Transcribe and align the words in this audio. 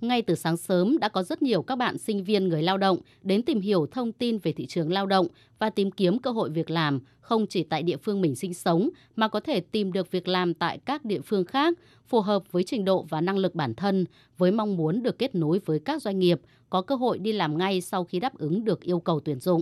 Ngay 0.00 0.22
từ 0.22 0.34
sáng 0.34 0.56
sớm 0.56 0.98
đã 0.98 1.08
có 1.08 1.22
rất 1.22 1.42
nhiều 1.42 1.62
các 1.62 1.76
bạn 1.76 1.98
sinh 1.98 2.24
viên 2.24 2.48
người 2.48 2.62
lao 2.62 2.78
động 2.78 2.98
đến 3.22 3.42
tìm 3.42 3.60
hiểu 3.60 3.86
thông 3.90 4.12
tin 4.12 4.38
về 4.38 4.52
thị 4.52 4.66
trường 4.66 4.92
lao 4.92 5.06
động 5.06 5.26
và 5.58 5.70
tìm 5.70 5.90
kiếm 5.90 6.18
cơ 6.18 6.30
hội 6.30 6.50
việc 6.50 6.70
làm 6.70 7.00
không 7.20 7.46
chỉ 7.46 7.62
tại 7.62 7.82
địa 7.82 7.96
phương 7.96 8.20
mình 8.20 8.34
sinh 8.34 8.54
sống 8.54 8.90
mà 9.16 9.28
có 9.28 9.40
thể 9.40 9.60
tìm 9.60 9.92
được 9.92 10.10
việc 10.10 10.28
làm 10.28 10.54
tại 10.54 10.78
các 10.78 11.04
địa 11.04 11.20
phương 11.20 11.44
khác, 11.44 11.78
phù 12.06 12.20
hợp 12.20 12.52
với 12.52 12.64
trình 12.64 12.84
độ 12.84 13.06
và 13.08 13.20
năng 13.20 13.38
lực 13.38 13.54
bản 13.54 13.74
thân, 13.74 14.04
với 14.38 14.52
mong 14.52 14.76
muốn 14.76 15.02
được 15.02 15.18
kết 15.18 15.34
nối 15.34 15.60
với 15.64 15.78
các 15.78 16.02
doanh 16.02 16.18
nghiệp, 16.18 16.40
có 16.70 16.82
cơ 16.82 16.94
hội 16.94 17.18
đi 17.18 17.32
làm 17.32 17.58
ngay 17.58 17.80
sau 17.80 18.04
khi 18.04 18.20
đáp 18.20 18.38
ứng 18.38 18.64
được 18.64 18.80
yêu 18.80 19.00
cầu 19.00 19.20
tuyển 19.20 19.40
dụng. 19.40 19.60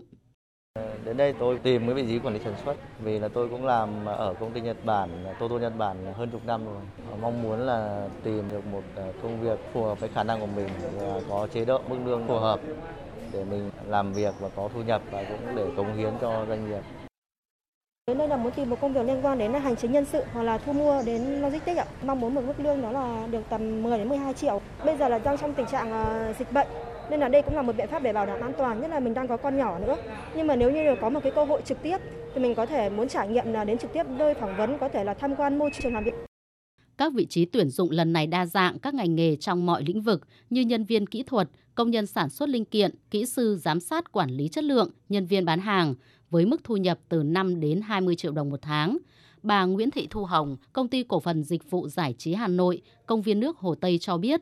Đến 1.05 1.17
đây 1.17 1.35
tôi 1.39 1.59
tìm 1.63 1.87
cái 1.87 1.95
vị 1.95 2.07
trí 2.09 2.19
quản 2.19 2.35
lý 2.35 2.41
sản 2.45 2.55
xuất 2.65 2.77
vì 3.01 3.19
là 3.19 3.29
tôi 3.29 3.49
cũng 3.49 3.67
làm 3.67 4.07
ở 4.07 4.35
công 4.41 4.53
ty 4.53 4.61
Nhật 4.61 4.77
Bản, 4.85 5.11
Toto 5.41 5.55
Nhật 5.59 5.73
Bản 5.79 5.97
hơn 6.13 6.31
chục 6.31 6.41
năm 6.47 6.67
rồi. 6.67 6.83
Mong 7.21 7.43
muốn 7.43 7.61
là 7.61 8.09
tìm 8.23 8.45
được 8.51 8.67
một 8.67 8.83
à, 8.97 9.05
công 9.23 9.41
việc 9.41 9.59
phù 9.73 9.85
hợp 9.85 10.01
với 10.01 10.09
khả 10.15 10.23
năng 10.23 10.41
của 10.41 10.47
mình 10.47 10.69
và 10.99 11.21
có 11.29 11.49
chế 11.55 11.65
độ 11.65 11.81
mức 11.89 11.97
lương 12.05 12.29
phù 12.29 12.39
hợp 12.39 12.61
để 13.33 13.45
mình 13.45 13.71
làm 13.87 14.13
việc 14.13 14.35
và 14.41 14.49
có 14.57 14.69
thu 14.75 14.83
nhập 14.83 15.03
và 15.11 15.25
cũng 15.29 15.57
để 15.57 15.67
cống 15.77 15.97
hiến 15.97 16.13
cho 16.21 16.47
doanh 16.49 16.71
nghiệp. 16.71 16.83
Đến 18.07 18.19
đây 18.19 18.29
là 18.29 18.37
muốn 18.37 18.53
tìm 18.53 18.71
một 18.71 18.81
công 18.81 18.93
việc 18.93 19.05
liên 19.07 19.21
quan 19.23 19.39
đến 19.39 19.53
hành 19.53 19.77
chính 19.77 19.93
nhân 19.93 20.05
sự 20.05 20.25
hoặc 20.33 20.43
là 20.43 20.59
thu 20.59 20.73
mua 20.73 21.03
đến 21.07 21.23
logistics 21.41 21.79
ạ. 21.79 21.85
Mong 22.03 22.21
muốn 22.21 22.35
một 22.35 22.43
mức 22.47 22.61
lương 22.61 22.83
đó 22.83 22.91
là 22.91 23.27
được 23.31 23.43
tầm 23.49 23.83
10 23.83 23.99
đến 23.99 24.09
12 24.09 24.35
triệu. 24.35 24.61
Bây 24.85 24.97
giờ 24.97 25.09
là 25.09 25.19
đang 25.19 25.39
trong 25.39 25.55
tình 25.55 25.67
trạng 25.67 25.93
à, 25.93 26.33
dịch 26.39 26.53
bệnh 26.53 26.69
nên 27.11 27.21
là 27.21 27.29
đây 27.29 27.43
cũng 27.43 27.55
là 27.55 27.63
một 27.63 27.77
biện 27.77 27.89
pháp 27.89 28.03
để 28.03 28.13
bảo 28.13 28.27
đảm 28.27 28.41
an 28.41 28.53
toàn, 28.59 28.81
nhất 28.81 28.91
là 28.91 29.01
mình 29.01 29.15
đang 29.15 29.29
có 29.29 29.37
con 29.37 29.57
nhỏ 29.57 29.79
nữa. 29.79 29.97
Nhưng 30.37 30.47
mà 30.47 30.57
nếu 30.57 30.71
như 30.71 30.81
có 31.01 31.11
một 31.11 31.21
cái 31.23 31.33
cơ 31.33 31.45
hội 31.45 31.63
trực 31.65 31.83
tiếp 31.83 31.99
thì 32.35 32.41
mình 32.41 32.55
có 32.55 32.67
thể 32.67 32.91
muốn 32.91 33.09
trải 33.09 33.29
nghiệm 33.29 33.53
là 33.53 33.65
đến 33.65 33.79
trực 33.79 33.93
tiếp 33.93 34.07
nơi 34.09 34.35
phỏng 34.35 34.57
vấn, 34.57 34.79
có 34.79 34.89
thể 34.89 35.05
là 35.05 35.15
tham 35.15 35.37
quan 35.37 35.59
môi 35.59 35.71
trường 35.83 35.95
làm 35.95 36.05
việc. 36.05 36.15
Các 36.99 37.13
vị 37.13 37.27
trí 37.27 37.45
tuyển 37.45 37.69
dụng 37.69 37.91
lần 37.91 38.13
này 38.13 38.27
đa 38.27 38.47
dạng 38.47 38.79
các 38.79 38.95
ngành 38.95 39.15
nghề 39.15 39.37
trong 39.37 39.67
mọi 39.67 39.83
lĩnh 39.83 40.03
vực 40.03 40.27
như 40.51 40.61
nhân 40.61 40.85
viên 40.85 41.07
kỹ 41.07 41.23
thuật, 41.23 41.49
công 41.75 41.91
nhân 41.91 42.07
sản 42.07 42.31
xuất 42.31 42.49
linh 42.49 42.65
kiện, 42.65 42.95
kỹ 43.11 43.27
sư 43.27 43.57
giám 43.57 43.81
sát 43.81 44.13
quản 44.13 44.31
lý 44.31 44.49
chất 44.49 44.65
lượng, 44.65 44.91
nhân 45.09 45.27
viên 45.27 45.45
bán 45.45 45.61
hàng 45.61 45.95
với 46.31 46.47
mức 46.47 46.65
thu 46.65 46.77
nhập 46.77 46.99
từ 47.09 47.23
5 47.23 47.61
đến 47.61 47.81
20 47.81 48.17
triệu 48.17 48.33
đồng 48.33 48.51
một 48.51 48.63
tháng. 48.63 48.99
Bà 49.43 49.65
Nguyễn 49.65 49.91
Thị 49.91 50.07
Thu 50.11 50.25
Hồng, 50.25 50.57
công 50.73 50.89
ty 50.89 51.03
cổ 51.03 51.21
phần 51.21 51.45
dịch 51.45 51.71
vụ 51.71 51.89
giải 51.89 52.15
trí 52.19 52.35
Hà 52.35 52.49
Nội, 52.49 52.83
công 53.07 53.23
viên 53.23 53.41
nước 53.41 53.59
Hồ 53.59 53.75
Tây 53.75 53.99
cho 53.99 54.17
biết, 54.17 54.41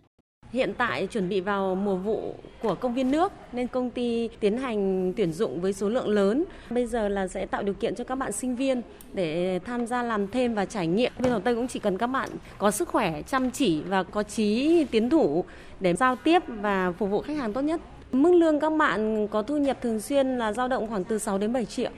Hiện 0.54 0.74
tại 0.78 1.06
chuẩn 1.06 1.28
bị 1.28 1.40
vào 1.40 1.74
mùa 1.74 1.96
vụ 1.96 2.34
của 2.62 2.74
công 2.74 2.94
viên 2.94 3.10
nước 3.10 3.32
nên 3.52 3.66
công 3.66 3.90
ty 3.90 4.28
tiến 4.40 4.56
hành 4.56 5.12
tuyển 5.16 5.32
dụng 5.32 5.60
với 5.60 5.72
số 5.72 5.88
lượng 5.88 6.08
lớn. 6.08 6.44
Bây 6.70 6.86
giờ 6.86 7.08
là 7.08 7.28
sẽ 7.28 7.46
tạo 7.46 7.62
điều 7.62 7.74
kiện 7.74 7.94
cho 7.94 8.04
các 8.04 8.14
bạn 8.14 8.32
sinh 8.32 8.56
viên 8.56 8.82
để 9.12 9.58
tham 9.64 9.86
gia 9.86 10.02
làm 10.02 10.28
thêm 10.28 10.54
và 10.54 10.64
trải 10.64 10.86
nghiệm. 10.86 11.12
Bên 11.18 11.32
Hồ 11.32 11.38
Tây 11.38 11.54
cũng 11.54 11.68
chỉ 11.68 11.78
cần 11.78 11.98
các 11.98 12.06
bạn 12.06 12.28
có 12.58 12.70
sức 12.70 12.88
khỏe, 12.88 13.22
chăm 13.22 13.50
chỉ 13.50 13.82
và 13.82 14.02
có 14.02 14.22
trí 14.22 14.84
tiến 14.84 15.10
thủ 15.10 15.44
để 15.80 15.94
giao 15.94 16.16
tiếp 16.16 16.42
và 16.46 16.92
phục 16.92 17.10
vụ 17.10 17.20
khách 17.20 17.36
hàng 17.36 17.52
tốt 17.52 17.60
nhất. 17.60 17.80
Mức 18.12 18.32
lương 18.32 18.60
các 18.60 18.70
bạn 18.70 19.28
có 19.28 19.42
thu 19.42 19.56
nhập 19.56 19.78
thường 19.82 20.00
xuyên 20.00 20.38
là 20.38 20.52
dao 20.52 20.68
động 20.68 20.86
khoảng 20.86 21.04
từ 21.04 21.18
6 21.18 21.38
đến 21.38 21.52
7 21.52 21.64
triệu. 21.64 21.90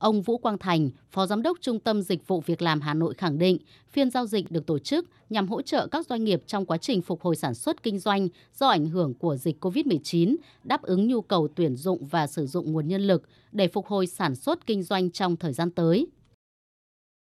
Ông 0.00 0.22
Vũ 0.22 0.38
Quang 0.38 0.58
Thành, 0.58 0.90
Phó 1.10 1.26
Giám 1.26 1.42
đốc 1.42 1.58
Trung 1.60 1.80
tâm 1.80 2.02
Dịch 2.02 2.26
vụ 2.26 2.40
Việc 2.40 2.62
làm 2.62 2.80
Hà 2.80 2.94
Nội 2.94 3.14
khẳng 3.14 3.38
định, 3.38 3.58
phiên 3.88 4.10
giao 4.10 4.26
dịch 4.26 4.50
được 4.50 4.66
tổ 4.66 4.78
chức 4.78 5.06
nhằm 5.30 5.48
hỗ 5.48 5.62
trợ 5.62 5.86
các 5.86 6.06
doanh 6.06 6.24
nghiệp 6.24 6.42
trong 6.46 6.66
quá 6.66 6.76
trình 6.76 7.02
phục 7.02 7.22
hồi 7.22 7.36
sản 7.36 7.54
xuất 7.54 7.82
kinh 7.82 7.98
doanh 7.98 8.28
do 8.54 8.68
ảnh 8.68 8.86
hưởng 8.86 9.14
của 9.14 9.36
dịch 9.36 9.64
COVID-19, 9.64 10.36
đáp 10.64 10.82
ứng 10.82 11.08
nhu 11.08 11.20
cầu 11.20 11.48
tuyển 11.54 11.76
dụng 11.76 12.06
và 12.06 12.26
sử 12.26 12.46
dụng 12.46 12.72
nguồn 12.72 12.88
nhân 12.88 13.02
lực 13.02 13.22
để 13.52 13.68
phục 13.68 13.86
hồi 13.86 14.06
sản 14.06 14.34
xuất 14.34 14.66
kinh 14.66 14.82
doanh 14.82 15.10
trong 15.10 15.36
thời 15.36 15.52
gian 15.52 15.70
tới. 15.70 16.06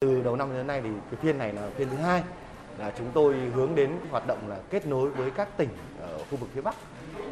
Từ 0.01 0.21
đầu 0.21 0.35
năm 0.35 0.53
đến 0.53 0.67
nay 0.67 0.81
thì 0.83 0.89
cái 1.11 1.21
phiên 1.21 1.37
này 1.37 1.53
là 1.53 1.69
phiên 1.69 1.89
thứ 1.89 1.97
hai 1.97 2.23
là 2.79 2.93
chúng 2.97 3.07
tôi 3.13 3.35
hướng 3.53 3.75
đến 3.75 3.91
hoạt 4.09 4.27
động 4.27 4.47
là 4.47 4.59
kết 4.69 4.87
nối 4.87 5.09
với 5.09 5.31
các 5.31 5.57
tỉnh 5.57 5.69
ở 5.99 6.17
khu 6.17 6.37
vực 6.37 6.49
phía 6.53 6.61
Bắc 6.61 6.75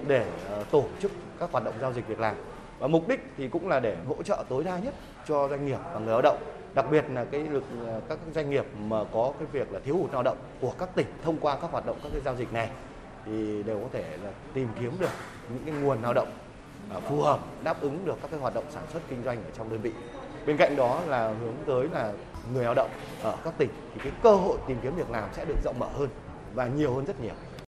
để 0.07 0.31
ờ, 0.49 0.63
tổ 0.71 0.85
chức 1.01 1.11
các 1.39 1.51
hoạt 1.51 1.63
động 1.63 1.75
giao 1.81 1.93
dịch 1.93 2.07
việc 2.07 2.19
làm 2.19 2.35
và 2.79 2.87
mục 2.87 3.07
đích 3.07 3.19
thì 3.37 3.47
cũng 3.47 3.67
là 3.67 3.79
để 3.79 3.97
hỗ 4.07 4.23
trợ 4.23 4.43
tối 4.49 4.63
đa 4.63 4.79
nhất 4.79 4.93
cho 5.27 5.47
doanh 5.47 5.65
nghiệp 5.65 5.79
và 5.93 5.99
người 5.99 6.11
lao 6.11 6.21
động. 6.21 6.37
Đặc 6.73 6.85
biệt 6.91 7.05
là 7.13 7.25
cái 7.25 7.43
lực 7.43 7.63
ờ, 7.87 8.01
các 8.09 8.19
doanh 8.33 8.49
nghiệp 8.49 8.65
mà 8.79 9.03
có 9.13 9.33
cái 9.39 9.47
việc 9.51 9.71
là 9.71 9.79
thiếu 9.85 9.97
hụt 9.97 10.13
lao 10.13 10.23
động 10.23 10.37
của 10.61 10.73
các 10.79 10.89
tỉnh 10.95 11.07
thông 11.23 11.37
qua 11.37 11.57
các 11.61 11.71
hoạt 11.71 11.85
động, 11.85 11.97
các 12.03 12.09
cái 12.11 12.21
giao 12.25 12.35
dịch 12.35 12.53
này 12.53 12.69
thì 13.25 13.63
đều 13.63 13.79
có 13.79 13.87
thể 13.91 14.17
là 14.23 14.31
tìm 14.53 14.67
kiếm 14.79 14.91
được 14.99 15.09
những 15.49 15.63
cái 15.65 15.75
nguồn 15.75 16.01
lao 16.01 16.13
động 16.13 16.31
ờ, 16.89 16.99
phù 16.99 17.21
hợp, 17.21 17.39
đáp 17.63 17.81
ứng 17.81 18.05
được 18.05 18.17
các 18.21 18.31
cái 18.31 18.39
hoạt 18.39 18.53
động 18.53 18.65
sản 18.69 18.83
xuất 18.93 18.99
kinh 19.09 19.23
doanh 19.23 19.37
ở 19.37 19.51
trong 19.57 19.69
đơn 19.69 19.81
vị. 19.81 19.91
Bên 20.45 20.57
cạnh 20.57 20.75
đó 20.75 21.01
là 21.07 21.27
hướng 21.27 21.55
tới 21.65 21.87
là 21.91 22.13
người 22.53 22.63
lao 22.63 22.73
động 22.73 22.89
ở 23.23 23.35
các 23.43 23.53
tỉnh 23.57 23.69
thì 23.93 24.01
cái 24.03 24.11
cơ 24.23 24.35
hội 24.35 24.57
tìm 24.67 24.77
kiếm 24.83 24.95
việc 24.95 25.09
làm 25.09 25.29
sẽ 25.33 25.45
được 25.45 25.57
rộng 25.63 25.79
mở 25.79 25.87
hơn 25.93 26.09
và 26.53 26.67
nhiều 26.67 26.93
hơn 26.93 27.05
rất 27.05 27.21
nhiều. 27.21 27.33